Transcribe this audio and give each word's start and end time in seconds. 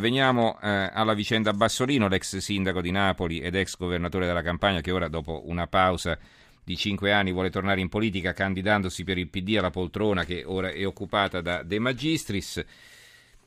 Veniamo 0.00 0.58
eh, 0.62 0.90
alla 0.92 1.12
vicenda 1.12 1.52
Bassolino, 1.52 2.08
l'ex 2.08 2.38
sindaco 2.38 2.80
di 2.80 2.90
Napoli 2.90 3.40
ed 3.40 3.54
ex 3.54 3.76
governatore 3.76 4.26
della 4.26 4.40
Campania 4.40 4.80
che 4.80 4.90
ora 4.90 5.08
dopo 5.08 5.42
una 5.44 5.66
pausa 5.66 6.18
di 6.64 6.74
cinque 6.74 7.12
anni 7.12 7.32
vuole 7.32 7.50
tornare 7.50 7.82
in 7.82 7.90
politica 7.90 8.32
candidandosi 8.32 9.04
per 9.04 9.18
il 9.18 9.28
PD 9.28 9.56
alla 9.58 9.70
poltrona 9.70 10.24
che 10.24 10.42
ora 10.46 10.70
è 10.70 10.86
occupata 10.86 11.42
da 11.42 11.62
De 11.62 11.78
Magistris. 11.78 12.64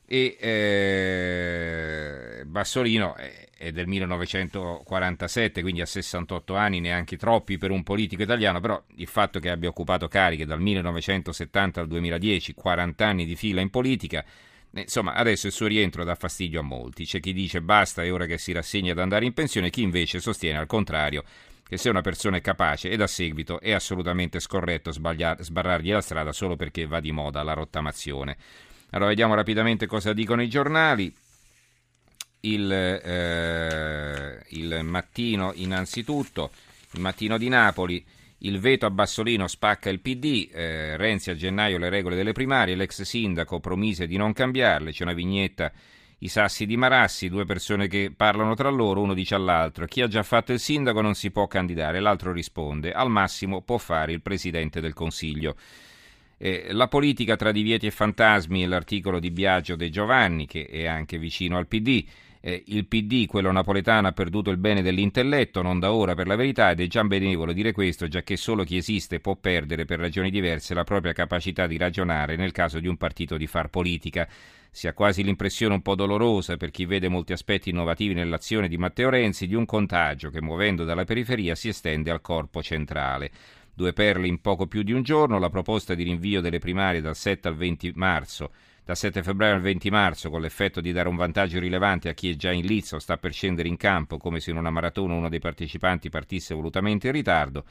E 0.06 0.36
eh, 0.38 2.44
Bassolino 2.44 3.16
è 3.16 3.72
del 3.72 3.88
1947 3.88 5.60
quindi 5.60 5.80
ha 5.80 5.86
68 5.86 6.54
anni 6.54 6.78
neanche 6.78 7.16
troppi 7.16 7.58
per 7.58 7.70
un 7.70 7.82
politico 7.82 8.22
italiano 8.22 8.60
però 8.60 8.80
il 8.96 9.06
fatto 9.06 9.40
che 9.40 9.48
abbia 9.48 9.70
occupato 9.70 10.06
cariche 10.06 10.44
dal 10.44 10.60
1970 10.60 11.80
al 11.80 11.86
2010 11.86 12.52
40 12.52 13.06
anni 13.06 13.24
di 13.24 13.34
fila 13.34 13.62
in 13.62 13.70
politica 13.70 14.22
Insomma, 14.76 15.14
adesso 15.14 15.46
il 15.46 15.52
suo 15.52 15.66
rientro 15.66 16.04
dà 16.04 16.14
fastidio 16.14 16.60
a 16.60 16.62
molti. 16.62 17.04
C'è 17.04 17.20
chi 17.20 17.32
dice 17.32 17.60
basta, 17.60 18.02
è 18.02 18.12
ora 18.12 18.26
che 18.26 18.38
si 18.38 18.52
rassegni 18.52 18.90
ad 18.90 18.98
andare 18.98 19.24
in 19.24 19.32
pensione, 19.32 19.70
chi 19.70 19.82
invece 19.82 20.20
sostiene 20.20 20.58
al 20.58 20.66
contrario 20.66 21.24
che 21.66 21.78
se 21.78 21.88
una 21.88 22.02
persona 22.02 22.36
è 22.36 22.40
capace 22.40 22.90
e 22.90 22.96
da 22.96 23.06
seguito 23.06 23.58
è 23.58 23.72
assolutamente 23.72 24.38
scorretto 24.38 24.92
sbarrargli 24.92 25.90
la 25.90 26.02
strada 26.02 26.30
solo 26.32 26.56
perché 26.56 26.86
va 26.86 27.00
di 27.00 27.10
moda 27.10 27.42
la 27.42 27.54
rottamazione. 27.54 28.36
Allora 28.90 29.08
vediamo 29.08 29.34
rapidamente 29.34 29.86
cosa 29.86 30.12
dicono 30.12 30.42
i 30.42 30.48
giornali. 30.48 31.12
Il, 32.40 32.70
eh, 32.70 34.44
il 34.48 34.80
mattino 34.84 35.52
innanzitutto, 35.54 36.50
il 36.92 37.00
mattino 37.00 37.38
di 37.38 37.48
Napoli. 37.48 38.04
Il 38.44 38.60
veto 38.60 38.84
a 38.84 38.90
Bassolino 38.90 39.46
spacca 39.48 39.88
il 39.88 40.00
PD, 40.00 40.50
eh, 40.52 40.98
Renzi 40.98 41.30
a 41.30 41.34
gennaio 41.34 41.78
le 41.78 41.88
regole 41.88 42.14
delle 42.14 42.32
primarie, 42.32 42.74
l'ex 42.74 43.00
sindaco 43.00 43.58
promise 43.58 44.06
di 44.06 44.18
non 44.18 44.34
cambiarle, 44.34 44.92
c'è 44.92 45.02
una 45.02 45.14
vignetta 45.14 45.72
i 46.18 46.28
sassi 46.28 46.66
di 46.66 46.76
Marassi, 46.76 47.30
due 47.30 47.46
persone 47.46 47.88
che 47.88 48.12
parlano 48.14 48.54
tra 48.54 48.68
loro, 48.68 49.00
uno 49.00 49.14
dice 49.14 49.34
all'altro 49.34 49.86
chi 49.86 50.02
ha 50.02 50.08
già 50.08 50.22
fatto 50.22 50.52
il 50.52 50.60
sindaco 50.60 51.00
non 51.00 51.14
si 51.14 51.30
può 51.30 51.46
candidare, 51.46 52.00
l'altro 52.00 52.32
risponde 52.32 52.92
al 52.92 53.08
massimo 53.08 53.62
può 53.62 53.78
fare 53.78 54.12
il 54.12 54.20
presidente 54.20 54.82
del 54.82 54.92
Consiglio. 54.92 55.56
Eh, 56.44 56.66
la 56.72 56.88
politica 56.88 57.36
tra 57.36 57.52
divieti 57.52 57.86
e 57.86 57.90
fantasmi 57.90 58.64
è 58.64 58.66
l'articolo 58.66 59.18
di 59.18 59.30
Biagio 59.30 59.76
De 59.76 59.88
Giovanni 59.88 60.46
che 60.46 60.66
è 60.66 60.84
anche 60.84 61.16
vicino 61.16 61.56
al 61.56 61.66
PD 61.66 62.04
eh, 62.46 62.62
il 62.66 62.86
PD, 62.86 63.24
quello 63.24 63.50
napoletano, 63.50 64.08
ha 64.08 64.12
perduto 64.12 64.50
il 64.50 64.58
bene 64.58 64.82
dell'intelletto, 64.82 65.62
non 65.62 65.78
da 65.78 65.94
ora 65.94 66.14
per 66.14 66.26
la 66.26 66.36
verità, 66.36 66.72
ed 66.72 66.80
è 66.80 66.86
già 66.86 67.02
benevolo 67.02 67.54
dire 67.54 67.72
questo, 67.72 68.06
già 68.06 68.22
che 68.22 68.36
solo 68.36 68.64
chi 68.64 68.76
esiste 68.76 69.18
può 69.18 69.34
perdere 69.34 69.86
per 69.86 69.98
ragioni 69.98 70.30
diverse 70.30 70.74
la 70.74 70.84
propria 70.84 71.14
capacità 71.14 71.66
di 71.66 71.78
ragionare 71.78 72.36
nel 72.36 72.52
caso 72.52 72.80
di 72.80 72.86
un 72.86 72.98
partito 72.98 73.38
di 73.38 73.46
far 73.46 73.70
politica. 73.70 74.28
Si 74.70 74.86
ha 74.86 74.92
quasi 74.92 75.24
l'impressione 75.24 75.72
un 75.72 75.80
po' 75.80 75.94
dolorosa 75.94 76.58
per 76.58 76.70
chi 76.70 76.84
vede 76.84 77.08
molti 77.08 77.32
aspetti 77.32 77.70
innovativi 77.70 78.12
nell'azione 78.12 78.68
di 78.68 78.76
Matteo 78.76 79.08
Renzi 79.08 79.46
di 79.46 79.54
un 79.54 79.64
contagio 79.64 80.28
che 80.28 80.42
muovendo 80.42 80.84
dalla 80.84 81.04
periferia 81.04 81.54
si 81.54 81.68
estende 81.68 82.10
al 82.10 82.20
corpo 82.20 82.62
centrale. 82.62 83.30
Due 83.76 83.92
perle 83.92 84.28
in 84.28 84.40
poco 84.40 84.68
più 84.68 84.84
di 84.84 84.92
un 84.92 85.02
giorno, 85.02 85.40
la 85.40 85.50
proposta 85.50 85.94
di 85.94 86.04
rinvio 86.04 86.40
delle 86.40 86.60
primarie 86.60 87.00
dal 87.00 87.16
7 87.16 87.48
al 87.48 87.56
20 87.56 87.92
marzo. 87.96 88.52
Da 88.84 88.94
7 88.94 89.20
febbraio 89.24 89.54
al 89.54 89.62
20 89.62 89.90
marzo, 89.90 90.30
con 90.30 90.40
l'effetto 90.40 90.80
di 90.80 90.92
dare 90.92 91.08
un 91.08 91.16
vantaggio 91.16 91.58
rilevante 91.58 92.08
a 92.08 92.12
chi 92.12 92.30
è 92.30 92.36
già 92.36 92.52
in 92.52 92.66
lizzo 92.66 92.96
o 92.96 92.98
sta 93.00 93.16
per 93.16 93.32
scendere 93.32 93.66
in 93.66 93.76
campo, 93.76 94.16
come 94.16 94.38
se 94.38 94.52
in 94.52 94.58
una 94.58 94.70
maratona 94.70 95.14
uno 95.14 95.28
dei 95.28 95.40
partecipanti 95.40 96.08
partisse 96.08 96.54
volutamente 96.54 97.08
in 97.08 97.14
ritardo, 97.14 97.64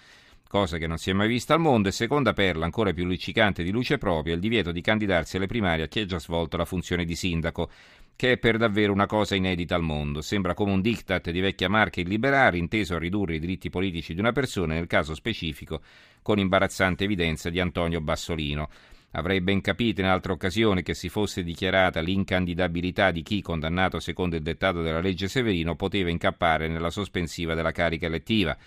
cosa 0.50 0.78
che 0.78 0.88
non 0.88 0.98
si 0.98 1.10
è 1.10 1.14
mai 1.14 1.30
vista 1.30 1.54
al 1.54 1.62
mondo, 1.62 1.88
e 1.88 1.92
seconda 1.94 2.34
perla 2.34 2.66
ancora 2.66 2.92
più 2.92 3.06
luccicante 3.06 3.64
di 3.64 3.72
luce 3.72 3.98
propria, 3.98 4.34
il 4.34 4.42
divieto 4.42 4.74
di 4.74 4.82
candidarsi 4.82 5.38
alle 5.38 5.48
primarie 5.48 5.86
a 5.86 5.88
chi 5.88 6.02
ha 6.02 6.06
già 6.06 6.20
svolto 6.20 6.58
la 6.58 6.66
funzione 6.66 7.06
di 7.06 7.16
sindaco, 7.16 7.70
che 8.16 8.34
è 8.34 8.38
per 8.38 8.58
davvero 8.58 8.94
una 8.94 9.06
cosa 9.06 9.36
inedita 9.36 9.76
al 9.76 9.84
mondo. 9.84 10.22
Sembra 10.22 10.54
come 10.54 10.72
un 10.72 10.82
diktat 10.82 11.30
di 11.32 11.40
vecchia 11.40 11.70
marca 11.70 12.00
illiberare 12.00 12.58
inteso 12.58 12.96
a 12.96 13.00
ridurre 13.00 13.36
i 13.36 13.40
diritti 13.40 13.70
politici 13.70 14.14
di 14.14 14.20
una 14.20 14.32
persona, 14.32 14.76
nel 14.76 14.88
caso 14.88 15.16
specifico 15.16 15.82
con 16.22 16.40
imbarazzante 16.40 17.04
evidenza 17.04 17.50
di 17.50 17.60
Antonio 17.60 18.02
Bassolino. 18.02 18.70
Avrei 19.16 19.42
ben 19.42 19.62
capito 19.62 20.02
in 20.02 20.08
altra 20.08 20.34
occasione 20.34 20.82
che 20.82 20.96
si 20.96 21.08
fosse 21.08 21.44
dichiarata 21.44 22.00
l'incandidabilità 22.00 23.12
di 23.12 23.22
chi, 23.22 23.44
condannato 23.44 24.00
secondo 24.00 24.36
il 24.36 24.42
dettato 24.42 24.82
della 24.82 25.02
legge 25.02 25.28
Severino, 25.28 25.76
poteva 25.76 26.10
incappare 26.10 26.68
nella 26.68 26.90
sospensiva 26.90 27.54
della 27.54 27.72
carica 27.72 28.08
elettiva, 28.08 28.58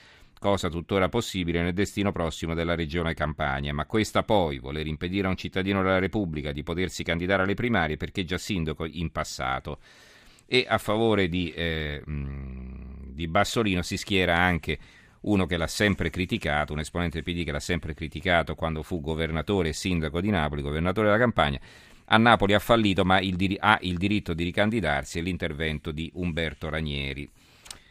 cosa 0.47 0.69
tuttora 0.69 1.09
possibile 1.09 1.61
nel 1.61 1.73
destino 1.73 2.13
prossimo 2.13 2.55
della 2.55 2.77
regione 2.77 3.15
Campania. 3.15 3.75
Ma 3.75 3.85
questa 3.85 4.23
poi, 4.23 4.61
voler 4.61 4.87
impedire 4.87 5.27
a 5.27 5.31
un 5.31 5.37
cittadino 5.37 5.83
della 5.83 5.99
Repubblica 5.99 6.53
di 6.53 6.63
potersi 6.63 7.03
candidare 7.03 7.43
alle 7.43 7.55
primarie 7.55 7.97
perché 7.97 8.25
già 8.25 8.39
sindaco 8.39 8.85
in 8.85 9.11
passato. 9.11 9.81
E 10.47 10.65
a 10.69 10.79
favore 10.79 11.29
di, 11.29 11.51
eh, 11.51 12.01
di 12.07 13.27
Bassolino 13.27 13.83
si 13.83 13.97
schiera 13.97 14.39
anche 14.39 14.79
uno 15.23 15.47
che 15.47 15.57
l'ha 15.57 15.67
sempre 15.67 16.11
criticato, 16.11 16.73
un 16.73 16.79
esponente 16.79 17.21
del 17.21 17.25
PD 17.25 17.45
che 17.45 17.51
l'ha 17.51 17.59
sempre 17.59 17.93
criticato 17.93 18.55
quando 18.55 18.85
fu 18.85 19.01
governatore 19.01 19.71
e 19.71 19.73
sindaco 19.73 20.21
di 20.21 20.31
Napoli, 20.31 20.63
governatore 20.63 21.09
della 21.09 21.19
campagna. 21.19 21.59
A 22.05 22.19
Napoli 22.19 22.55
ha 22.55 22.61
fallito, 22.61 23.05
ma 23.05 23.19
il 23.19 23.35
dir- 23.35 23.59
ha 23.61 23.79
il 23.81 23.97
diritto 23.97 24.33
di 24.33 24.45
ricandidarsi 24.45 25.19
e 25.19 25.23
l'intervento 25.23 25.91
di 25.91 26.09
Umberto 26.15 26.69
Ranieri. 26.69 27.29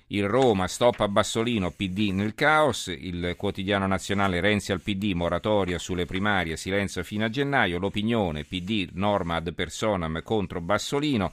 Il 0.08 0.28
Roma, 0.28 0.68
stop 0.68 1.00
a 1.00 1.08
Bassolino, 1.08 1.72
PD 1.72 2.12
nel 2.12 2.36
caos, 2.36 2.88
il 2.88 3.34
quotidiano 3.36 3.88
nazionale 3.88 4.40
Renzi 4.40 4.72
al 4.72 4.82
PD, 4.82 5.14
moratoria 5.14 5.80
sulle 5.80 6.06
primarie, 6.06 6.58
silenzio 6.58 7.04
fino 7.04 7.26
a 7.26 7.30
gennaio, 7.30 7.80
l'opinione, 7.80 8.44
PD, 8.44 8.90
norma 8.94 9.36
ad 9.36 9.52
personam 9.54 10.22
contro 10.22 10.62
Bassolino, 10.62 11.32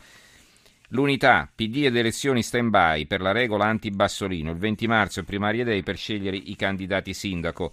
L'unità, 0.94 1.50
PD 1.54 1.86
ed 1.86 1.96
elezioni 1.96 2.42
stand-by 2.42 3.06
per 3.06 3.22
la 3.22 3.32
regola 3.32 3.64
anti-Bassolino. 3.64 4.50
Il 4.50 4.58
20 4.58 4.86
marzo 4.86 5.24
primarie 5.24 5.64
day 5.64 5.82
per 5.82 5.96
scegliere 5.96 6.36
i 6.36 6.54
candidati 6.54 7.14
sindaco. 7.14 7.72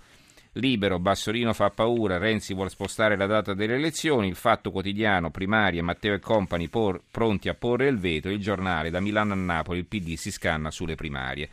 Libero, 0.54 1.00
Bassolino 1.00 1.54
fa 1.54 1.70
paura, 1.70 2.18
Renzi 2.18 2.54
vuole 2.54 2.70
spostare 2.70 3.16
la 3.16 3.28
data 3.28 3.54
delle 3.54 3.76
elezioni, 3.76 4.28
il 4.28 4.36
Fatto 4.36 4.72
Quotidiano, 4.72 5.30
primarie, 5.30 5.82
Matteo 5.82 6.16
e 6.16 6.20
compagni 6.20 6.68
por, 6.70 7.02
pronti 7.10 7.50
a 7.50 7.54
porre 7.54 7.88
il 7.88 8.00
veto, 8.00 8.30
il 8.30 8.40
giornale 8.40 8.90
da 8.90 9.00
Milano 9.00 9.34
a 9.34 9.36
Napoli, 9.36 9.80
il 9.80 9.86
PD 9.86 10.16
si 10.16 10.32
scanna 10.32 10.72
sulle 10.72 10.96
primarie. 10.96 11.50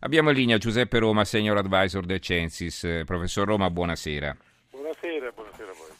Abbiamo 0.00 0.30
in 0.30 0.36
linea 0.36 0.58
Giuseppe 0.58 0.98
Roma, 0.98 1.24
senior 1.24 1.56
advisor 1.56 2.06
del 2.06 2.20
Censis. 2.20 2.84
Eh, 2.84 3.02
professor 3.04 3.46
Roma, 3.46 3.68
buonasera. 3.68 4.36
Buonasera, 4.70 5.32
buonasera 5.34 5.70
a 5.70 5.74
voi. 5.74 5.96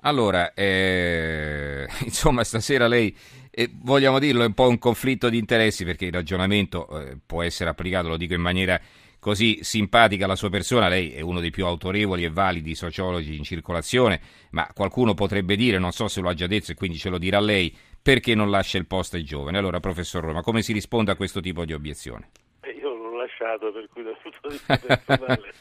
Allora, 0.00 0.54
eh, 0.54 1.86
insomma, 2.04 2.44
stasera 2.44 2.86
lei 2.86 3.14
e 3.50 3.68
vogliamo 3.72 4.18
dirlo, 4.18 4.42
è 4.42 4.46
un 4.46 4.54
po' 4.54 4.68
un 4.68 4.78
conflitto 4.78 5.28
di 5.28 5.36
interessi 5.36 5.84
perché 5.84 6.06
il 6.06 6.12
ragionamento 6.12 6.88
eh, 7.00 7.16
può 7.24 7.42
essere 7.42 7.68
applicato, 7.68 8.08
lo 8.08 8.16
dico 8.16 8.34
in 8.34 8.40
maniera 8.40 8.80
così 9.18 9.62
simpatica 9.62 10.24
alla 10.24 10.36
sua 10.36 10.50
persona, 10.50 10.88
lei 10.88 11.12
è 11.12 11.20
uno 11.20 11.40
dei 11.40 11.50
più 11.50 11.66
autorevoli 11.66 12.24
e 12.24 12.30
validi 12.30 12.74
sociologi 12.74 13.36
in 13.36 13.44
circolazione, 13.44 14.20
ma 14.50 14.68
qualcuno 14.74 15.14
potrebbe 15.14 15.56
dire, 15.56 15.78
non 15.78 15.92
so 15.92 16.08
se 16.08 16.20
lo 16.20 16.28
ha 16.28 16.34
già 16.34 16.46
detto 16.46 16.72
e 16.72 16.74
quindi 16.74 16.98
ce 16.98 17.08
lo 17.08 17.18
dirà 17.18 17.40
lei, 17.40 17.76
perché 18.00 18.34
non 18.34 18.50
lascia 18.50 18.78
il 18.78 18.86
posto 18.86 19.16
ai 19.16 19.24
giovani? 19.24 19.58
Allora, 19.58 19.80
professor 19.80 20.22
Roma, 20.22 20.42
come 20.42 20.62
si 20.62 20.72
risponde 20.72 21.10
a 21.10 21.16
questo 21.16 21.40
tipo 21.40 21.64
di 21.64 21.72
obiezione? 21.72 22.30
Eh, 22.60 22.70
io 22.70 22.94
l'ho 22.94 23.16
lasciato, 23.16 23.72
per 23.72 23.88
cui 23.92 24.02
dal 24.02 24.16
punto 24.22 24.38
di 24.42 24.54
vista 24.54 24.76
personale 24.78 25.52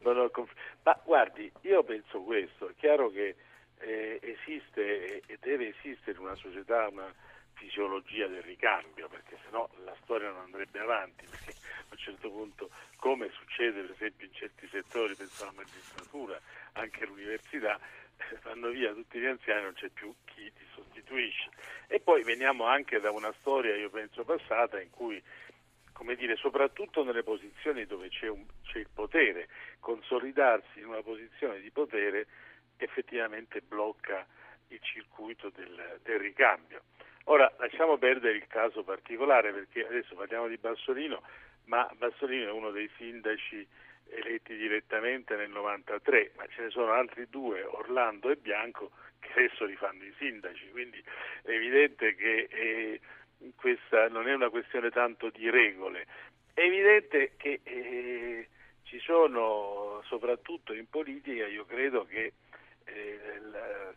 non 0.00 0.18
ho 0.18 0.30
conf... 0.30 0.50
Ma 0.82 0.98
guardi, 1.04 1.50
io 1.62 1.84
penso 1.84 2.20
questo, 2.22 2.68
è 2.68 2.72
chiaro 2.76 3.10
che 3.10 3.36
eh, 3.78 4.20
esiste 4.20 5.22
e 5.26 5.38
deve 5.40 5.74
esistere 5.76 6.16
in 6.18 6.24
una 6.24 6.34
società 6.36 6.88
una 6.90 7.12
fisiologia 7.62 8.26
del 8.26 8.42
ricambio, 8.42 9.08
perché 9.08 9.38
sennò 9.44 9.68
la 9.84 9.94
storia 10.02 10.30
non 10.30 10.42
andrebbe 10.42 10.80
avanti, 10.80 11.24
perché 11.26 11.52
a 11.52 11.86
un 11.90 11.96
certo 11.96 12.28
punto, 12.28 12.70
come 12.96 13.30
succede 13.30 13.82
per 13.82 13.90
esempio 13.92 14.26
in 14.26 14.34
certi 14.34 14.68
settori, 14.68 15.14
penso 15.14 15.44
alla 15.44 15.52
magistratura, 15.52 16.40
anche 16.72 17.04
all'università, 17.04 17.78
vanno 18.42 18.70
via 18.70 18.92
tutti 18.92 19.20
gli 19.20 19.26
anziani, 19.26 19.62
non 19.62 19.74
c'è 19.74 19.88
più 19.90 20.12
chi 20.24 20.52
ti 20.52 20.66
sostituisce. 20.74 21.50
E 21.86 22.00
poi 22.00 22.24
veniamo 22.24 22.64
anche 22.64 22.98
da 22.98 23.12
una 23.12 23.32
storia, 23.38 23.76
io 23.76 23.90
penso, 23.90 24.24
passata 24.24 24.80
in 24.80 24.90
cui 24.90 25.22
come 25.92 26.16
dire, 26.16 26.34
soprattutto 26.36 27.04
nelle 27.04 27.22
posizioni 27.22 27.86
dove 27.86 28.08
c'è, 28.08 28.26
un, 28.26 28.44
c'è, 28.64 28.78
il 28.78 28.88
potere, 28.92 29.48
consolidarsi 29.78 30.80
in 30.80 30.86
una 30.86 31.02
posizione 31.02 31.60
di 31.60 31.70
potere 31.70 32.26
effettivamente 32.78 33.60
blocca 33.60 34.26
il 34.68 34.80
circuito 34.80 35.50
del, 35.54 36.00
del 36.02 36.18
ricambio. 36.18 36.82
Ora 37.24 37.52
lasciamo 37.58 37.98
perdere 37.98 38.36
il 38.36 38.46
caso 38.46 38.82
particolare 38.82 39.52
perché 39.52 39.86
adesso 39.86 40.14
parliamo 40.14 40.48
di 40.48 40.56
Bassolino, 40.56 41.22
ma 41.64 41.88
Bassolino 41.96 42.48
è 42.48 42.52
uno 42.52 42.70
dei 42.70 42.90
sindaci 42.96 43.66
eletti 44.08 44.56
direttamente 44.56 45.36
nel 45.36 45.50
93, 45.50 46.32
ma 46.36 46.46
ce 46.48 46.62
ne 46.62 46.70
sono 46.70 46.92
altri 46.92 47.28
due, 47.30 47.62
Orlando 47.62 48.30
e 48.30 48.36
Bianco, 48.36 48.90
che 49.20 49.30
adesso 49.32 49.64
rifanno 49.64 50.04
i 50.04 50.14
sindaci, 50.18 50.70
quindi 50.70 51.02
è 51.42 51.50
evidente 51.50 52.14
che 52.16 52.48
eh, 52.50 53.00
questa 53.56 54.08
non 54.08 54.28
è 54.28 54.34
una 54.34 54.50
questione 54.50 54.90
tanto 54.90 55.30
di 55.30 55.48
regole, 55.48 56.06
è 56.52 56.60
evidente 56.60 57.32
che 57.36 57.60
eh, 57.62 58.48
ci 58.82 58.98
sono 58.98 60.02
soprattutto 60.04 60.74
in 60.74 60.88
politica, 60.88 61.46
io 61.46 61.64
credo 61.64 62.04
che 62.04 62.32
eh, 62.84 63.20
la, 63.50 63.94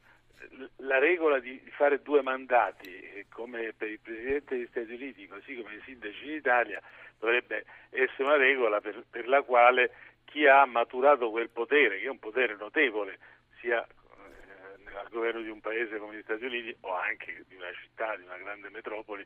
la 0.77 0.99
regola 0.99 1.39
di 1.39 1.59
fare 1.75 2.01
due 2.01 2.21
mandati, 2.21 2.89
eh, 2.89 3.25
come 3.29 3.73
per 3.73 3.89
il 3.89 3.99
Presidente 3.99 4.55
degli 4.55 4.67
Stati 4.67 4.93
Uniti, 4.93 5.27
così 5.27 5.61
come 5.61 5.75
i 5.75 5.81
sindaci 5.83 6.25
in 6.25 6.35
Italia, 6.35 6.81
dovrebbe 7.19 7.65
essere 7.89 8.23
una 8.23 8.37
regola 8.37 8.81
per, 8.81 9.03
per 9.09 9.27
la 9.27 9.41
quale 9.41 9.91
chi 10.25 10.47
ha 10.47 10.65
maturato 10.65 11.29
quel 11.29 11.49
potere, 11.49 11.99
che 11.99 12.05
è 12.05 12.09
un 12.09 12.19
potere 12.19 12.55
notevole, 12.55 13.17
sia 13.59 13.81
eh, 13.85 14.97
al 14.97 15.07
governo 15.09 15.41
di 15.41 15.49
un 15.49 15.61
paese 15.61 15.97
come 15.97 16.17
gli 16.17 16.21
Stati 16.23 16.45
Uniti 16.45 16.75
o 16.81 16.93
anche 16.93 17.43
di 17.47 17.55
una 17.55 17.71
città, 17.81 18.15
di 18.15 18.23
una 18.23 18.37
grande 18.37 18.69
metropoli, 18.69 19.25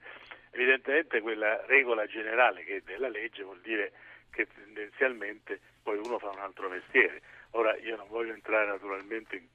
evidentemente 0.51 1.21
quella 1.21 1.65
regola 1.65 2.05
generale 2.05 2.63
che 2.63 2.77
è 2.77 2.81
della 2.81 3.09
legge 3.09 3.43
vuol 3.43 3.59
dire 3.61 3.91
che 4.31 4.47
tendenzialmente 4.47 5.59
poi 5.81 5.97
uno 5.97 6.19
fa 6.19 6.29
un 6.29 6.39
altro 6.39 6.69
mestiere. 6.69 7.21
Ora 7.51 7.75
io 7.77 7.95
non 7.95 8.07
voglio 8.09 8.33
entrare 8.33 8.67
naturalmente 8.67 9.35
in 9.35 9.47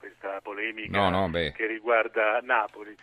questa 0.00 0.40
polemica 0.40 1.10
no, 1.10 1.26
no, 1.26 1.30
che 1.30 1.66
riguarda 1.66 2.40
Napoli, 2.42 2.96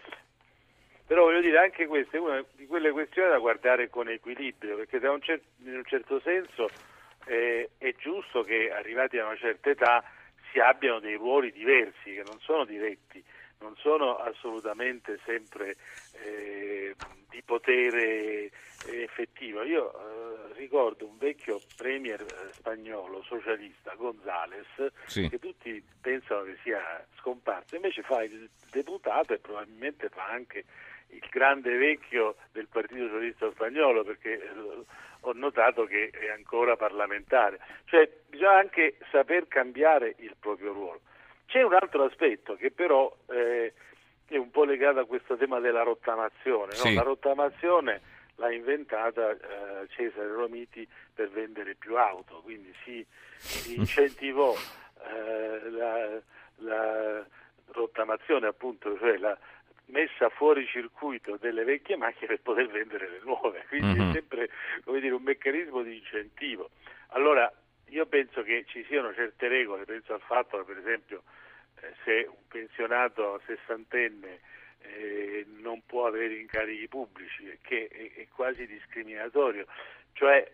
però 1.06 1.24
voglio 1.24 1.40
dire 1.40 1.60
anche 1.60 1.86
questa 1.86 2.18
è 2.18 2.20
una 2.20 2.44
di 2.56 2.66
quelle 2.66 2.92
questioni 2.92 3.30
da 3.30 3.38
guardare 3.38 3.90
con 3.90 4.10
equilibrio, 4.10 4.76
perché 4.76 4.98
un 5.08 5.22
cer- 5.22 5.42
in 5.64 5.76
un 5.76 5.86
certo 5.86 6.20
senso 6.20 6.70
eh, 7.28 7.70
è 7.78 7.96
giusto 7.98 8.44
che 8.44 8.72
arrivati 8.72 9.18
a 9.18 9.26
una 9.26 9.38
certa 9.38 9.70
età 9.70 10.04
si 10.52 10.60
abbiano 10.60 11.00
dei 11.00 11.16
ruoli 11.16 11.54
diversi, 11.54 12.14
che 12.14 12.24
non 12.26 12.40
sono 12.40 12.66
diretti, 12.66 13.24
non 13.60 13.76
sono 13.78 14.18
assolutamente 14.18 15.20
sempre 15.24 15.78
eh, 16.24 16.96
di 17.30 17.42
potere 17.44 18.52
effettivo. 18.86 19.64
Io 19.64 19.92
eh, 19.92 20.54
ricordo 20.54 21.06
un 21.06 21.18
vecchio 21.18 21.60
premier 21.76 22.22
eh, 22.22 22.54
spagnolo 22.54 23.22
socialista, 23.24 23.94
González, 23.96 24.68
sì. 25.06 25.28
che 25.30 25.40
tutti 25.40 25.84
pensano 26.02 26.44
che 26.44 26.58
sia 26.64 27.06
scomparso, 27.18 27.76
invece 27.76 28.02
fa 28.04 28.24
il 28.24 28.50
deputato 28.72 29.34
e 29.34 29.40
probabilmente 29.40 30.10
fa 30.10 30.26
anche 30.26 30.66
il 31.10 31.28
grande 31.30 31.76
vecchio 31.78 32.36
del 32.52 32.68
Partito 32.68 33.08
Socialista 33.08 33.50
Spagnolo, 33.52 34.04
perché 34.04 34.34
eh, 34.34 34.86
ho 35.22 35.32
notato 35.34 35.86
che 35.86 36.10
è 36.10 36.30
ancora 36.30 36.76
parlamentare. 36.76 37.60
Cioè 37.86 38.10
bisogna 38.28 38.58
anche 38.58 38.98
saper 39.12 39.48
cambiare 39.48 40.16
il 40.20 40.36
proprio 40.40 40.74
ruolo. 40.74 41.02
C'è 41.48 41.62
un 41.62 41.74
altro 41.74 42.04
aspetto 42.04 42.56
che 42.56 42.72
però 42.72 43.16
eh, 43.30 43.74
è 44.28 44.36
un 44.36 44.52
po' 44.52 44.66
legato 44.66 45.00
a 45.00 45.06
questo 45.06 45.38
tema 45.38 45.60
della 45.60 45.84
rottamazione. 45.84 46.74
Sì. 46.74 46.90
No? 46.90 46.96
La 46.96 47.04
rottamazione 47.04 48.02
l'ha 48.38 48.52
inventata 48.52 49.32
eh, 49.32 49.88
Cesare 49.90 50.28
Romiti 50.28 50.88
per 51.14 51.30
vendere 51.30 51.76
più 51.76 51.98
auto, 51.98 52.42
quindi 52.42 52.74
si, 52.84 53.06
si 53.38 53.76
incentivò 53.78 54.56
eh, 54.56 55.70
la, 55.70 56.22
la, 56.58 57.26
rottamazione, 57.70 58.48
appunto, 58.48 58.98
cioè 58.98 59.18
la 59.18 59.38
messa 59.88 60.30
fuori 60.30 60.66
circuito 60.66 61.38
delle 61.38 61.64
vecchie 61.64 61.98
macchine 61.98 62.28
per 62.28 62.42
poter 62.42 62.68
vendere 62.68 63.10
le 63.10 63.20
nuove, 63.24 63.66
quindi 63.68 64.00
mm-hmm. 64.00 64.10
è 64.10 64.14
sempre 64.14 64.50
dire, 64.86 65.12
un 65.12 65.24
meccanismo 65.24 65.82
di 65.82 65.98
incentivo. 65.98 66.70
Allora 67.10 67.52
io 67.90 68.06
penso 68.06 68.42
che 68.44 68.66
ci 68.68 68.84
siano 68.88 69.14
certe 69.14 69.48
regole, 69.48 69.86
penso 69.86 70.14
al 70.14 70.22
fatto 70.22 70.58
che 70.58 70.64
per 70.64 70.78
esempio 70.78 71.24
eh, 71.82 71.94
se 72.04 72.28
un 72.28 72.48
pensionato 72.48 73.42
sessantenne 73.46 74.40
eh, 74.82 75.46
non 75.62 75.82
può 75.86 76.06
avere 76.06 76.36
incarichi 76.36 76.88
pubblici, 76.88 77.58
che 77.62 77.88
è, 77.88 78.22
è, 78.22 78.28
quasi 78.28 78.66
discriminatorio, 78.66 79.66
cioè 80.14 80.52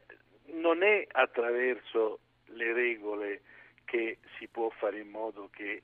non 0.53 0.83
è 0.83 1.05
attraverso 1.11 2.19
le 2.45 2.73
regole 2.73 3.41
che 3.85 4.17
si 4.37 4.47
può 4.47 4.69
fare 4.69 4.99
in 4.99 5.09
modo 5.09 5.49
che 5.51 5.81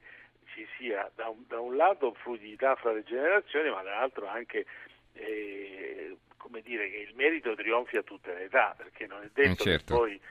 ci 0.54 0.68
sia 0.78 1.10
da 1.16 1.30
un, 1.30 1.44
da 1.48 1.60
un 1.60 1.76
lato 1.76 2.14
fluidità 2.14 2.76
fra 2.76 2.92
le 2.92 3.04
generazioni, 3.04 3.70
ma 3.70 3.82
dall'altro 3.82 4.28
anche 4.28 4.66
eh, 5.14 6.18
come 6.38 6.62
dire, 6.62 6.90
che 6.90 6.98
il 6.98 7.16
merito 7.16 7.54
trionfi 7.54 7.98
a 7.98 8.02
tutte 8.02 8.34
le 8.34 8.46
età, 8.46 8.74
perché 8.76 9.06
non 9.06 9.22
è 9.22 9.30
detto 9.32 9.64
eh 9.64 9.72
certo. 9.72 9.94
che 9.94 10.00
poi 10.00 10.22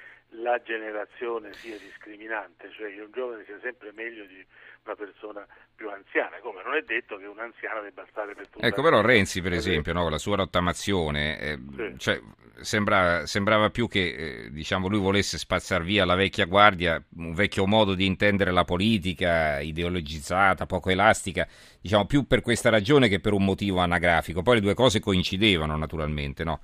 la 0.43 0.61
generazione 0.63 1.53
sia 1.55 1.77
discriminante, 1.79 2.71
cioè 2.71 2.95
che 2.95 3.01
un 3.01 3.11
giovane 3.13 3.45
sia 3.45 3.59
sempre 3.61 3.93
meglio 3.93 4.25
di 4.25 4.45
una 4.85 4.95
persona 4.95 5.47
più 5.75 5.91
anziana, 5.91 6.39
come 6.41 6.63
non 6.63 6.75
è 6.75 6.83
detto 6.83 7.17
che 7.17 7.27
un 7.27 7.39
anziano 7.39 7.83
debba 7.83 8.07
stare 8.11 8.35
per 8.35 8.49
tutta 8.49 8.67
Ecco, 8.67 8.83
però 8.83 9.01
Renzi, 9.01 9.41
per 9.43 9.53
esempio, 9.53 9.93
no, 9.93 10.09
la 10.09 10.19
sua 10.19 10.37
rottamazione, 10.37 11.39
eh, 11.39 11.59
sì. 11.77 11.95
cioè, 11.99 12.21
sembra, 12.61 13.27
sembrava 13.27 13.71
più 13.71 13.89
che 13.89 14.47
eh, 14.47 14.51
diciamo, 14.51 14.89
lui 14.89 14.99
volesse 14.99 15.39
spazzare 15.39 15.85
via 15.85 16.05
la 16.05 16.15
vecchia 16.15 16.47
guardia, 16.47 17.03
un 17.17 17.35
vecchio 17.35 17.67
modo 17.67 17.95
di 17.95 18.07
intendere 18.07 18.51
la 18.51 18.65
politica, 18.65 19.61
ideologizzata, 19.61 20.67
poco 20.67 20.91
elastica, 20.91 21.47
diciamo 21.81 22.07
più 22.07 22.27
per 22.27 22.41
questa 22.41 22.71
ragione 22.71 23.09
che 23.09 23.21
per 23.21 23.33
un 23.33 23.45
motivo 23.45 23.79
anagrafico. 23.79 24.43
Poi 24.43 24.57
le 24.57 24.61
due 24.61 24.75
cose 24.75 25.01
coincidevano 25.01 25.77
naturalmente, 25.77 26.45
no? 26.45 26.61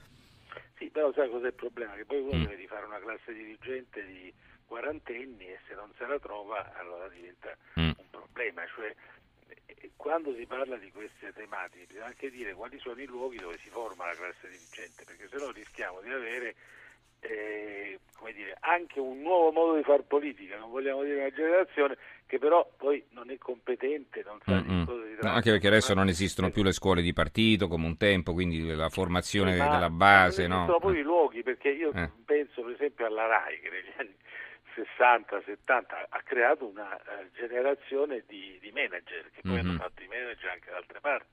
Sì, 0.84 0.90
però 0.90 1.10
sai 1.14 1.30
cos'è 1.30 1.46
il 1.46 1.54
problema? 1.54 1.94
Che 1.94 2.04
poi 2.04 2.20
uno 2.20 2.36
mm. 2.36 2.44
deve 2.44 2.66
fare 2.66 2.84
una 2.84 2.98
classe 2.98 3.32
dirigente 3.32 4.04
di 4.04 4.30
quarantenni 4.66 5.46
e 5.46 5.58
se 5.66 5.72
non 5.72 5.90
se 5.96 6.04
la 6.04 6.18
trova 6.18 6.74
allora 6.74 7.08
diventa 7.08 7.56
mm. 7.80 7.92
un 7.96 8.10
problema. 8.10 8.66
Cioè, 8.66 8.94
quando 9.96 10.34
si 10.34 10.44
parla 10.44 10.76
di 10.76 10.92
queste 10.92 11.32
tematiche 11.32 11.86
bisogna 11.86 12.04
anche 12.04 12.30
dire 12.30 12.52
quali 12.52 12.78
sono 12.80 13.00
i 13.00 13.06
luoghi 13.06 13.38
dove 13.38 13.56
si 13.62 13.70
forma 13.70 14.04
la 14.04 14.14
classe 14.14 14.46
dirigente, 14.50 15.04
perché 15.04 15.26
se 15.26 15.38
no 15.38 15.52
rischiamo 15.52 16.02
di 16.02 16.10
avere 16.10 16.54
eh, 17.28 17.98
dire, 18.32 18.56
anche 18.60 19.00
un 19.00 19.20
nuovo 19.20 19.52
modo 19.52 19.76
di 19.76 19.82
fare 19.82 20.02
politica, 20.02 20.56
non 20.56 20.70
vogliamo 20.70 21.02
dire 21.02 21.20
una 21.20 21.30
generazione 21.30 21.96
che 22.26 22.38
però 22.38 22.68
poi 22.76 23.04
non 23.10 23.30
è 23.30 23.38
competente, 23.38 24.22
non 24.24 24.38
sa 24.44 24.52
Mm-mm. 24.52 24.80
di 24.80 24.84
cosa 24.86 25.02
si 25.04 25.12
tratta. 25.12 25.28
No, 25.28 25.34
anche 25.34 25.50
perché 25.50 25.66
adesso 25.66 25.94
non 25.94 26.08
esistono 26.08 26.50
più 26.50 26.62
le 26.62 26.72
scuole 26.72 27.02
di 27.02 27.12
partito 27.12 27.68
come 27.68 27.86
un 27.86 27.96
tempo, 27.96 28.32
quindi 28.32 28.66
la 28.66 28.88
formazione 28.88 29.52
sì, 29.52 29.58
della 29.58 29.90
base. 29.90 30.46
Non 30.46 30.66
no? 30.66 30.78
poi 30.78 30.98
i 30.98 31.02
luoghi, 31.02 31.42
perché 31.42 31.70
io 31.70 31.92
eh. 31.92 32.10
penso 32.24 32.62
per 32.62 32.72
esempio 32.72 33.06
alla 33.06 33.26
RAI 33.26 33.60
che 33.60 33.70
negli 33.70 33.92
anni 33.98 34.14
60, 34.74 35.42
70 35.44 36.06
ha 36.08 36.22
creato 36.22 36.66
una 36.66 36.94
uh, 36.94 37.30
generazione 37.36 38.24
di, 38.26 38.58
di, 38.60 38.72
manager 38.72 39.30
che 39.32 39.40
poi 39.42 39.52
mm-hmm. 39.52 39.68
hanno 39.68 39.78
fatto 39.78 40.02
i 40.02 40.08
manager 40.08 40.50
anche 40.50 40.70
da 40.70 40.76
altre 40.76 41.00
parti. 41.00 41.32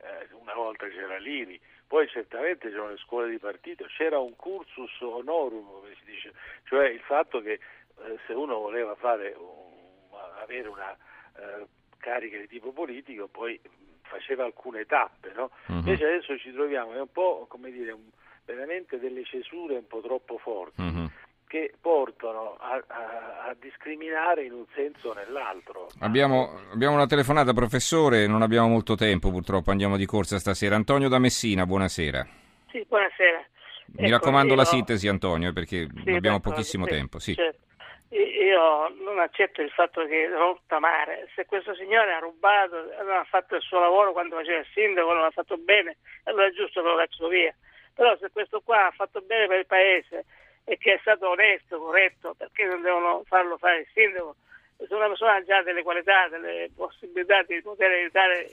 Uh, 0.00 0.40
una 0.40 0.54
volta 0.54 0.88
c'era 0.88 1.18
l'IRI, 1.18 1.60
poi 1.86 2.08
certamente 2.08 2.70
c'erano 2.70 2.90
le 2.90 2.96
scuole 2.96 3.28
di 3.28 3.38
partito, 3.38 3.84
c'era 3.96 4.18
un 4.18 4.34
cursus 4.34 4.98
honorum, 5.00 5.66
come 5.66 5.94
si 5.98 6.04
dice, 6.06 6.32
cioè 6.64 6.88
il 6.88 7.00
fatto 7.00 7.42
che 7.42 7.60
uh, 7.96 8.18
se 8.26 8.32
uno 8.32 8.58
voleva 8.58 8.94
fare 8.94 9.34
un, 9.36 9.68
avere 10.40 10.68
una 10.68 10.96
carica 11.98 12.36
di 12.38 12.48
tipo 12.48 12.72
politico 12.72 13.28
poi 13.28 13.58
faceva 14.02 14.44
alcune 14.44 14.84
tappe, 14.86 15.32
no? 15.34 15.50
mm-hmm. 15.70 15.80
invece 15.80 16.04
adesso 16.04 16.36
ci 16.38 16.52
troviamo, 16.52 16.92
è 16.92 17.00
un 17.00 17.12
po' 17.12 17.46
come 17.48 17.70
dire, 17.70 17.92
un, 17.92 18.08
veramente 18.44 18.98
delle 18.98 19.24
cesure 19.24 19.76
un 19.76 19.86
po' 19.86 20.00
troppo 20.00 20.38
forti. 20.38 20.82
Mm-hmm 20.82 21.06
che 21.50 21.72
portano 21.80 22.54
a, 22.60 22.80
a, 22.86 23.48
a, 23.48 23.56
discriminare 23.58 24.44
in 24.44 24.52
un 24.52 24.64
senso 24.72 25.08
o 25.08 25.14
nell'altro. 25.14 25.88
Abbiamo, 25.98 26.60
abbiamo, 26.72 26.94
una 26.94 27.08
telefonata, 27.08 27.52
professore, 27.52 28.28
non 28.28 28.42
abbiamo 28.42 28.68
molto 28.68 28.94
tempo 28.94 29.32
purtroppo, 29.32 29.72
andiamo 29.72 29.96
di 29.96 30.06
corsa 30.06 30.38
stasera. 30.38 30.76
Antonio 30.76 31.08
da 31.08 31.18
Messina, 31.18 31.66
buonasera. 31.66 32.24
Sì, 32.70 32.86
buonasera. 32.86 33.44
Mi 33.96 34.04
ecco, 34.04 34.12
raccomando 34.12 34.52
io... 34.52 34.58
la 34.58 34.64
sintesi, 34.64 35.08
Antonio, 35.08 35.52
perché 35.52 35.88
sì, 36.04 36.10
abbiamo 36.10 36.38
pochissimo 36.38 36.84
sì, 36.84 36.90
tempo. 36.92 37.18
Sì. 37.18 37.34
Certo. 37.34 37.58
Io 38.10 38.88
non 39.04 39.18
accetto 39.18 39.60
il 39.60 39.70
fatto 39.70 40.06
che 40.06 40.28
rottamare, 40.28 41.28
se 41.34 41.46
questo 41.46 41.74
signore 41.74 42.12
ha 42.12 42.20
rubato, 42.20 42.76
non 43.02 43.16
ha 43.18 43.24
fatto 43.24 43.56
il 43.56 43.62
suo 43.62 43.80
lavoro 43.80 44.12
quando 44.12 44.36
faceva 44.36 44.60
il 44.60 44.66
sindaco, 44.72 45.12
non 45.12 45.24
ha 45.24 45.30
fatto 45.30 45.56
bene, 45.56 45.96
allora 46.24 46.46
è 46.46 46.52
giusto 46.52 46.80
che 46.80 46.88
lo 46.88 46.96
caccio 46.96 47.26
via. 47.26 47.52
Però 47.92 48.16
se 48.18 48.30
questo 48.30 48.60
qua 48.60 48.86
ha 48.86 48.92
fatto 48.92 49.20
bene 49.20 49.48
per 49.48 49.58
il 49.58 49.66
paese, 49.66 50.24
e 50.64 50.76
che 50.78 50.94
è 50.94 50.98
stato 51.00 51.30
onesto, 51.30 51.78
corretto, 51.78 52.34
perché 52.34 52.64
non 52.64 52.82
devono 52.82 53.22
farlo 53.26 53.56
fare 53.58 53.80
il 53.80 53.88
sindaco? 53.92 54.36
Se 54.76 54.94
una 54.94 55.08
persona 55.08 55.34
ha 55.34 55.44
già 55.44 55.62
delle 55.62 55.82
qualità, 55.82 56.28
delle 56.28 56.70
possibilità 56.74 57.42
di 57.42 57.60
poter 57.60 57.90
aiutare 57.90 58.48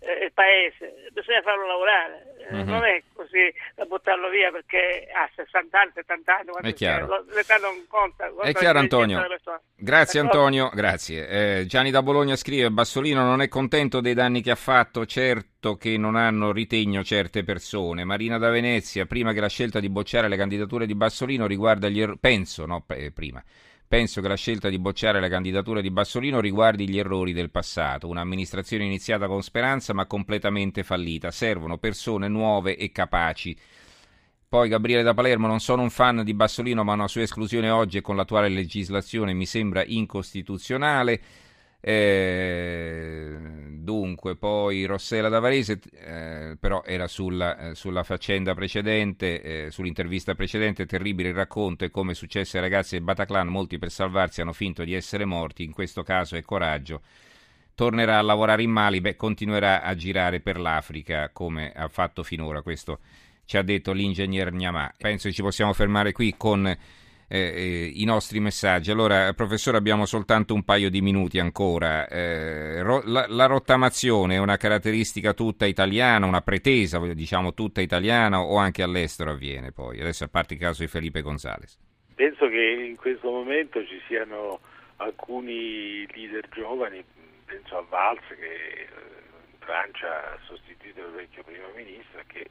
il 0.00 0.32
paese, 0.32 1.10
bisogna 1.12 1.40
farlo 1.42 1.66
lavorare, 1.66 2.36
mm-hmm. 2.52 2.68
non 2.68 2.84
è 2.84 3.02
così 3.14 3.52
da 3.74 3.84
buttarlo 3.86 4.28
via 4.28 4.50
perché 4.50 5.08
ha 5.12 5.28
60 5.34 5.80
anni, 5.80 5.90
70 5.94 6.36
anni, 6.36 6.50
è 6.60 6.74
chiaro. 6.74 7.24
l'età 7.34 7.56
non 7.56 7.84
conta. 7.88 8.30
È 8.42 8.52
chiaro 8.52 8.78
Antonio, 8.78 9.26
grazie 9.74 10.20
Antonio, 10.20 10.70
grazie. 10.72 11.28
Eh, 11.28 11.66
Gianni 11.66 11.90
da 11.90 12.02
Bologna 12.02 12.36
scrive, 12.36 12.70
Bassolino 12.70 13.24
non 13.24 13.40
è 13.40 13.48
contento 13.48 14.00
dei 14.00 14.14
danni 14.14 14.42
che 14.42 14.50
ha 14.50 14.56
fatto, 14.56 15.06
certo 15.06 15.76
che 15.76 15.96
non 15.96 16.14
hanno 16.14 16.52
ritegno 16.52 17.02
certe 17.02 17.42
persone. 17.42 18.04
Marina 18.04 18.38
da 18.38 18.50
Venezia, 18.50 19.06
prima 19.06 19.32
che 19.32 19.40
la 19.40 19.48
scelta 19.48 19.80
di 19.80 19.88
bocciare 19.88 20.28
le 20.28 20.36
candidature 20.36 20.86
di 20.86 20.94
Bassolino 20.94 21.46
riguarda 21.46 21.88
gli 21.88 22.00
errori, 22.00 22.18
penso, 22.20 22.66
no, 22.66 22.84
prima 23.12 23.42
Penso 23.88 24.20
che 24.20 24.26
la 24.26 24.34
scelta 24.34 24.68
di 24.68 24.80
bocciare 24.80 25.20
la 25.20 25.28
candidatura 25.28 25.80
di 25.80 25.92
Bassolino 25.92 26.40
riguardi 26.40 26.88
gli 26.88 26.98
errori 26.98 27.32
del 27.32 27.50
passato, 27.50 28.08
un'amministrazione 28.08 28.84
iniziata 28.84 29.28
con 29.28 29.42
speranza 29.42 29.92
ma 29.92 30.06
completamente 30.06 30.82
fallita. 30.82 31.30
Servono 31.30 31.78
persone 31.78 32.26
nuove 32.26 32.76
e 32.76 32.90
capaci. 32.90 33.56
Poi 34.48 34.68
Gabriele 34.68 35.04
da 35.04 35.14
Palermo, 35.14 35.46
non 35.46 35.60
sono 35.60 35.82
un 35.82 35.90
fan 35.90 36.24
di 36.24 36.34
Bassolino, 36.34 36.82
ma 36.82 36.94
una 36.94 37.08
sua 37.08 37.22
esclusione 37.22 37.70
oggi 37.70 37.98
e 37.98 38.00
con 38.00 38.16
l'attuale 38.16 38.48
legislazione 38.48 39.34
mi 39.34 39.46
sembra 39.46 39.84
incostituzionale. 39.84 41.20
Eh, 41.88 43.36
dunque, 43.78 44.34
poi 44.34 44.86
Rossella 44.86 45.28
Davarese, 45.28 45.78
eh, 45.92 46.56
però 46.58 46.82
era 46.84 47.06
sulla, 47.06 47.56
eh, 47.70 47.74
sulla 47.76 48.02
faccenda 48.02 48.54
precedente, 48.54 49.66
eh, 49.66 49.70
sull'intervista 49.70 50.34
precedente, 50.34 50.84
terribile 50.84 51.28
il 51.28 51.36
racconto 51.36 51.84
e 51.84 51.92
come 51.92 52.14
successe 52.14 52.56
ai 52.56 52.64
ragazzi 52.64 52.96
del 52.96 53.04
Bataclan, 53.04 53.46
molti 53.46 53.78
per 53.78 53.92
salvarsi 53.92 54.40
hanno 54.40 54.52
finto 54.52 54.82
di 54.82 54.94
essere 54.94 55.24
morti, 55.24 55.62
in 55.62 55.70
questo 55.70 56.02
caso 56.02 56.34
è 56.34 56.42
coraggio. 56.42 57.02
Tornerà 57.76 58.18
a 58.18 58.22
lavorare 58.22 58.64
in 58.64 58.70
Mali, 58.72 59.00
beh, 59.00 59.14
continuerà 59.14 59.82
a 59.82 59.94
girare 59.94 60.40
per 60.40 60.58
l'Africa 60.58 61.30
come 61.32 61.70
ha 61.70 61.86
fatto 61.86 62.24
finora, 62.24 62.62
questo 62.62 62.98
ci 63.44 63.58
ha 63.58 63.62
detto 63.62 63.92
l'ingegner 63.92 64.50
Gnamà. 64.50 64.92
Penso 64.98 65.28
che 65.28 65.34
ci 65.34 65.42
possiamo 65.42 65.72
fermare 65.72 66.10
qui 66.10 66.34
con 66.36 66.76
eh, 67.28 67.38
eh, 67.38 67.92
i 67.94 68.04
nostri 68.04 68.40
messaggi. 68.40 68.90
Allora, 68.90 69.32
professore, 69.32 69.76
abbiamo 69.76 70.06
soltanto 70.06 70.54
un 70.54 70.64
paio 70.64 70.90
di 70.90 71.00
minuti 71.00 71.38
ancora. 71.38 72.06
Eh, 72.06 72.82
ro- 72.82 73.02
la, 73.04 73.26
la, 73.28 73.46
rottamazione 73.46 74.36
è 74.36 74.38
una 74.38 74.56
caratteristica 74.56 75.32
tutta 75.32 75.66
italiana, 75.66 76.26
una 76.26 76.40
pretesa, 76.40 76.98
diciamo, 77.12 77.54
tutta 77.54 77.80
italiana 77.80 78.40
o 78.40 78.56
anche 78.56 78.82
all'estero 78.82 79.32
avviene 79.32 79.72
poi? 79.72 80.00
Adesso 80.00 80.24
a 80.24 80.28
parte 80.28 80.54
il 80.54 80.60
caso 80.60 80.82
di 80.82 80.88
Felipe 80.88 81.22
Gonzales. 81.22 81.78
Penso 82.14 82.48
che 82.48 82.86
in 82.88 82.96
questo 82.96 83.30
momento 83.30 83.84
ci 83.84 84.00
siano 84.06 84.60
alcuni 84.96 86.06
leader 86.14 86.48
giovani, 86.50 87.04
penso 87.44 87.76
a 87.76 87.84
Valls 87.88 88.24
che 88.28 88.88
in 89.52 89.58
Francia 89.58 90.32
ha 90.32 90.38
sostituito 90.46 91.00
il 91.00 91.12
vecchio 91.12 91.42
primo 91.42 91.66
ministro, 91.74 92.22
che 92.26 92.46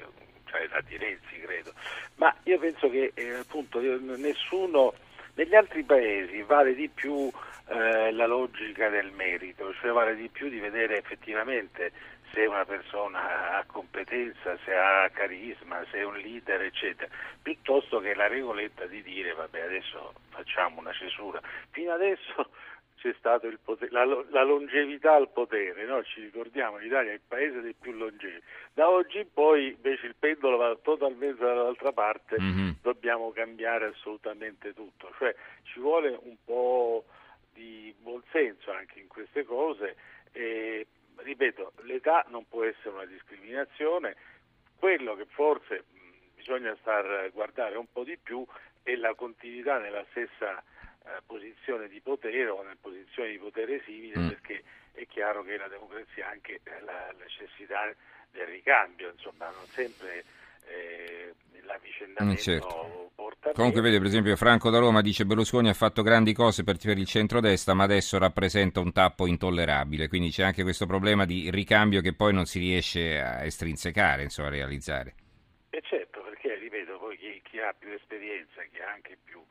la 0.69 0.81
di 0.81 0.97
Renzi 0.97 1.39
credo, 1.39 1.73
ma 2.15 2.33
io 2.43 2.57
penso 2.59 2.89
che 2.89 3.11
eh, 3.13 3.35
appunto 3.35 3.79
nessuno 3.79 4.93
negli 5.35 5.55
altri 5.55 5.83
paesi 5.83 6.41
vale 6.43 6.73
di 6.73 6.89
più 6.89 7.29
eh, 7.67 8.11
la 8.11 8.25
logica 8.25 8.89
del 8.89 9.11
merito, 9.11 9.73
cioè 9.81 9.91
vale 9.91 10.15
di 10.15 10.29
più 10.29 10.49
di 10.49 10.59
vedere 10.59 10.97
effettivamente 10.97 11.91
se 12.31 12.45
una 12.45 12.65
persona 12.65 13.57
ha 13.57 13.63
competenza, 13.65 14.57
se 14.65 14.75
ha 14.75 15.09
carisma, 15.09 15.83
se 15.89 15.99
è 15.99 16.03
un 16.03 16.17
leader, 16.17 16.61
eccetera, 16.61 17.09
piuttosto 17.41 17.99
che 17.99 18.13
la 18.13 18.27
regoletta 18.27 18.85
di 18.85 19.01
dire 19.01 19.33
vabbè 19.33 19.61
adesso 19.61 20.13
facciamo 20.29 20.79
una 20.79 20.91
cesura. 20.91 21.39
Fino 21.71 21.93
adesso 21.93 22.49
c'è 23.05 23.13
stata 23.19 23.47
la, 23.89 24.03
la, 24.29 24.43
longevità 24.43 25.13
al 25.13 25.29
potere, 25.29 25.85
no? 25.85 26.03
ci 26.03 26.21
ricordiamo 26.21 26.77
l'Italia 26.77 27.11
è 27.11 27.13
il 27.13 27.21
paese 27.27 27.61
dei 27.61 27.75
più 27.79 27.91
longevi. 27.91 28.41
Da 28.73 28.89
oggi 28.89 29.19
in 29.19 29.31
poi 29.31 29.67
invece 29.67 30.07
il 30.07 30.15
pendolo 30.17 30.57
va 30.57 30.75
totalmente 30.81 31.43
dall'altra 31.43 31.91
parte, 31.91 32.35
mm-hmm. 32.41 32.69
dobbiamo 32.81 33.31
cambiare 33.31 33.85
assolutamente 33.85 34.73
tutto, 34.73 35.13
cioè 35.19 35.35
ci 35.65 35.79
vuole 35.79 36.17
un 36.23 36.35
po' 36.43 37.05
di 37.53 37.93
buonsenso 37.99 38.71
anche 38.71 38.99
in 38.99 39.07
queste 39.07 39.43
cose 39.43 39.95
e 40.31 40.87
ripeto, 41.17 41.73
l'età 41.83 42.25
non 42.29 42.47
può 42.47 42.63
essere 42.63 42.89
una 42.89 43.05
discriminazione, 43.05 44.15
quello 44.79 45.15
che 45.15 45.25
forse 45.25 45.83
bisogna 46.35 46.75
star 46.81 47.29
guardare 47.31 47.77
un 47.77 47.85
po' 47.91 48.03
di 48.03 48.17
più 48.17 48.43
è 48.81 48.95
la 48.95 49.13
continuità 49.13 49.77
nella 49.77 50.03
stessa 50.09 50.63
eh, 51.05 51.21
posizione 51.25 51.87
di 51.87 52.01
potere 52.01 52.47
o 52.47 52.59
una 52.61 52.75
posizione 52.79 53.29
di 53.29 53.37
potere 53.37 53.81
simile 53.85 54.19
mm. 54.19 54.27
perché 54.27 54.63
è 54.93 55.05
chiaro 55.07 55.43
che 55.43 55.57
la 55.57 55.67
democrazia 55.67 56.27
ha 56.27 56.31
anche 56.31 56.61
la 56.63 57.13
necessità 57.19 57.93
del 58.31 58.47
ricambio, 58.47 59.11
insomma 59.11 59.45
non 59.45 59.65
sempre 59.67 60.23
eh, 60.67 61.33
l'avvicendamento 61.63 62.33
mm, 62.33 62.43
certo. 62.43 63.11
porta 63.13 63.51
Comunque 63.51 63.81
vede 63.81 63.97
per 63.97 64.07
esempio 64.07 64.35
Franco 64.35 64.69
da 64.69 64.79
Roma 64.79 65.01
dice 65.01 65.25
Berlusconi 65.25 65.69
ha 65.69 65.73
fatto 65.73 66.01
grandi 66.01 66.33
cose 66.33 66.63
per, 66.63 66.77
per 66.77 66.97
il 66.97 67.05
centrodestra 67.05 67.73
ma 67.73 67.83
adesso 67.83 68.17
rappresenta 68.17 68.79
un 68.79 68.91
tappo 68.91 69.27
intollerabile, 69.27 70.07
quindi 70.07 70.29
c'è 70.29 70.43
anche 70.43 70.63
questo 70.63 70.85
problema 70.85 71.25
di 71.25 71.49
ricambio 71.51 72.01
che 72.01 72.13
poi 72.13 72.33
non 72.33 72.45
si 72.45 72.59
riesce 72.59 73.19
a 73.19 73.43
estrinsecare, 73.45 74.23
insomma 74.23 74.47
a 74.47 74.51
realizzare. 74.51 75.15
E 75.69 75.81
certo, 75.83 76.21
perché 76.21 76.55
ripeto, 76.55 76.97
poi 76.97 77.17
chi, 77.17 77.41
chi 77.43 77.59
ha 77.59 77.73
più 77.77 77.91
esperienza, 77.91 78.63
chi 78.71 78.81
ha 78.81 78.91
anche 78.91 79.17
più 79.23 79.43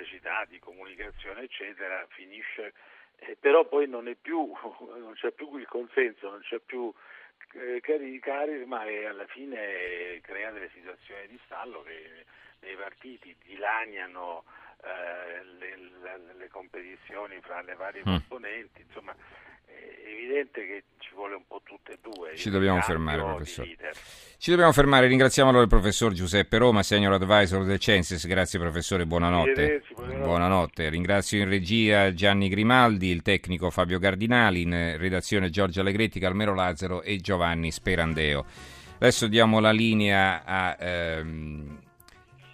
capacità 0.00 0.46
di 0.48 0.58
comunicazione, 0.58 1.42
eccetera, 1.42 2.06
finisce, 2.08 2.72
eh, 3.18 3.36
però 3.38 3.66
poi 3.66 3.86
non, 3.86 4.08
è 4.08 4.14
più, 4.14 4.52
non 4.96 5.12
c'è 5.14 5.30
più 5.32 5.56
il 5.56 5.66
consenso, 5.66 6.30
non 6.30 6.40
c'è 6.40 6.58
più 6.58 6.92
eh, 7.54 7.80
carisma 7.80 8.84
e 8.84 9.06
alla 9.06 9.26
fine 9.26 10.20
crea 10.22 10.50
delle 10.50 10.70
situazioni 10.72 11.26
di 11.28 11.38
stallo 11.44 11.82
che 11.82 12.24
nei 12.60 12.76
partiti 12.76 13.34
dilaniano 13.44 14.44
eh, 14.82 15.44
le, 15.44 15.76
le, 15.76 16.34
le, 16.34 16.48
competizioni 16.48 17.40
fra 17.40 17.60
le 17.62 17.74
varie 17.74 18.00
mm. 18.00 18.04
componenti, 18.04 18.82
insomma 18.82 19.14
è 20.04 20.08
evidente 20.08 20.66
che 20.66 20.84
ci 20.98 21.10
vuole 21.14 21.34
un 21.34 21.44
po' 21.46 21.60
tutte 21.64 21.92
e 21.92 21.98
due. 22.02 22.36
Ci 22.36 22.50
dobbiamo 22.50 22.80
fermare, 22.80 23.22
professore. 23.22 23.76
Ci 24.38 24.50
dobbiamo 24.50 24.72
fermare. 24.72 25.06
Ringraziamo 25.06 25.50
allora 25.50 25.64
il 25.64 25.68
professor 25.68 26.12
Giuseppe 26.12 26.56
Roma, 26.56 26.82
senior 26.82 27.12
advisor 27.12 27.64
del 27.64 27.78
Censis. 27.78 28.26
Grazie 28.26 28.58
professore, 28.58 29.04
buonanotte. 29.04 29.82
buonanotte. 29.92 30.24
buonanotte. 30.24 30.88
Ringrazio 30.88 31.38
in 31.38 31.48
regia 31.48 32.14
Gianni 32.14 32.48
Grimaldi, 32.48 33.08
il 33.08 33.22
tecnico 33.22 33.70
Fabio 33.70 33.98
Gardinali, 33.98 34.62
in 34.62 34.96
redazione 34.96 35.50
Giorgio 35.50 35.80
Allegretti, 35.80 36.20
Calmero 36.20 36.54
Lazzaro 36.54 37.02
e 37.02 37.18
Giovanni 37.18 37.70
Sperandeo. 37.70 38.46
Adesso 38.96 39.26
diamo 39.28 39.60
la 39.60 39.72
linea 39.72 40.42
a 40.44 40.76
ehm, 40.78 41.79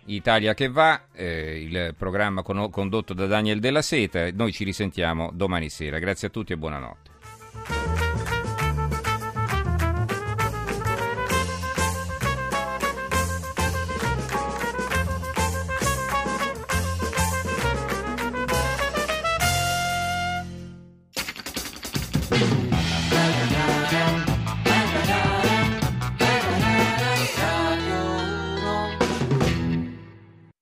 Italia 0.07 0.55
che 0.55 0.69
va, 0.69 1.07
eh, 1.13 1.61
il 1.63 1.95
programma 1.97 2.43
con- 2.43 2.71
condotto 2.71 3.15
da 3.15 3.27
Daniel 3.27 3.61
Della 3.61 3.83
Seta. 3.83 4.31
Noi 4.33 4.53
ci 4.53 4.65
risentiamo 4.65 5.31
domani 5.33 5.69
sera. 5.69 5.99
Grazie 5.99 6.29
a 6.29 6.31
tutti 6.31 6.53
e 6.53 6.57
buonanotte. 6.57 8.06